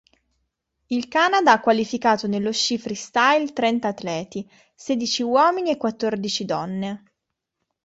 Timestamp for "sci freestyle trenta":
2.51-3.89